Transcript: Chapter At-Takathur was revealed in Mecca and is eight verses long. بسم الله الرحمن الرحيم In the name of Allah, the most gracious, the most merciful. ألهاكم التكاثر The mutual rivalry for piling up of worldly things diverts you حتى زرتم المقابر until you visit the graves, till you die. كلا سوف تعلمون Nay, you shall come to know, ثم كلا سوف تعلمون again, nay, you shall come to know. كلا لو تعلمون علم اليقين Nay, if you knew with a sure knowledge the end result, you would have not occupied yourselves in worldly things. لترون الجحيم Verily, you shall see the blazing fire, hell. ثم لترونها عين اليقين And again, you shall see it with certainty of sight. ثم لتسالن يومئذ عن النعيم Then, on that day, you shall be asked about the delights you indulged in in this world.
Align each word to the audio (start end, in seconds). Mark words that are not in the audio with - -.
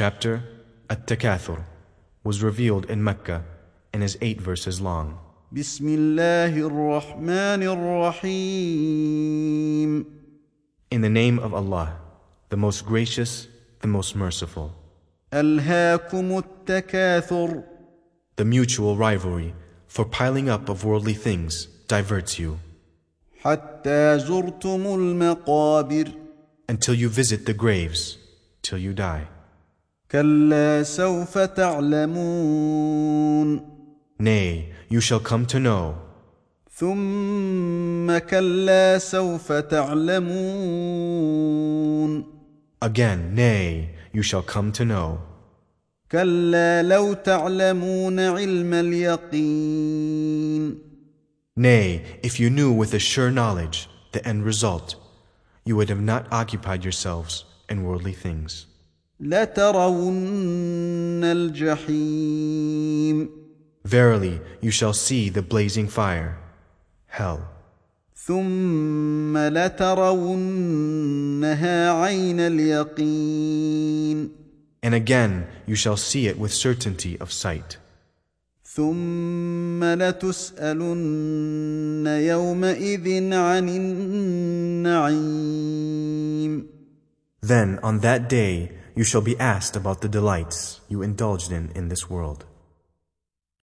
Chapter 0.00 0.42
At-Takathur 0.88 1.64
was 2.22 2.40
revealed 2.40 2.84
in 2.88 3.02
Mecca 3.02 3.42
and 3.92 4.04
is 4.04 4.16
eight 4.20 4.40
verses 4.40 4.80
long. 4.80 5.18
بسم 5.52 5.88
الله 5.88 6.54
الرحمن 6.54 7.62
الرحيم 8.22 10.04
In 10.92 11.00
the 11.00 11.08
name 11.08 11.40
of 11.40 11.52
Allah, 11.52 11.96
the 12.48 12.56
most 12.56 12.86
gracious, 12.86 13.48
the 13.80 13.88
most 13.88 14.14
merciful. 14.14 14.72
ألهاكم 15.32 16.38
التكاثر 16.38 17.64
The 18.36 18.44
mutual 18.44 18.96
rivalry 18.96 19.52
for 19.88 20.04
piling 20.04 20.48
up 20.48 20.68
of 20.68 20.84
worldly 20.84 21.14
things 21.14 21.66
diverts 21.88 22.38
you 22.38 22.60
حتى 23.42 24.18
زرتم 24.18 24.86
المقابر 24.86 26.12
until 26.68 26.94
you 26.94 27.08
visit 27.08 27.46
the 27.46 27.54
graves, 27.54 28.16
till 28.62 28.78
you 28.78 28.92
die. 28.92 29.26
كلا 30.12 30.82
سوف 30.82 31.38
تعلمون 31.38 32.98
Nay, 34.20 34.72
you 34.88 35.00
shall 35.00 35.20
come 35.20 35.46
to 35.46 35.58
know, 35.60 35.94
ثم 36.70 38.18
كلا 38.18 38.98
سوف 38.98 39.52
تعلمون 39.52 40.28
again, 42.80 43.34
nay, 43.34 43.90
you 44.12 44.22
shall 44.22 44.42
come 44.42 44.72
to 44.72 44.84
know. 44.84 45.18
كلا 46.10 46.82
لو 46.82 47.12
تعلمون 47.14 48.20
علم 48.20 48.74
اليقين 48.74 50.08
Nay, 51.56 52.02
if 52.22 52.38
you 52.40 52.48
knew 52.50 52.72
with 52.72 52.94
a 52.94 52.98
sure 52.98 53.30
knowledge 53.30 53.88
the 54.12 54.26
end 54.26 54.44
result, 54.44 54.94
you 55.64 55.76
would 55.76 55.88
have 55.90 56.00
not 56.00 56.26
occupied 56.32 56.84
yourselves 56.84 57.44
in 57.68 57.84
worldly 57.84 58.12
things. 58.14 58.66
لترون 59.19 61.23
الجحيم 61.23 63.29
Verily, 63.85 64.39
you 64.61 64.71
shall 64.71 64.93
see 64.93 65.27
the 65.29 65.41
blazing 65.41 65.87
fire, 65.89 66.37
hell. 67.07 67.39
ثم 68.15 69.37
لترونها 69.37 70.41
عين 71.91 72.39
اليقين 72.39 74.29
And 74.85 74.93
again, 74.95 75.45
you 75.65 75.75
shall 75.75 75.97
see 75.97 76.27
it 76.27 76.37
with 76.39 76.53
certainty 76.53 77.17
of 77.19 77.29
sight. 77.31 77.77
ثم 78.63 79.83
لتسالن 79.83 81.27
يومئذ 82.07 83.33
عن 83.33 83.69
النعيم 84.83 86.67
Then, 87.41 87.79
on 87.83 87.99
that 87.99 88.29
day, 88.29 88.71
you 88.95 89.03
shall 89.03 89.21
be 89.21 89.39
asked 89.39 89.75
about 89.75 90.01
the 90.01 90.09
delights 90.09 90.81
you 90.87 91.01
indulged 91.01 91.51
in 91.51 91.71
in 91.75 91.87
this 91.89 92.09
world. 92.09 92.45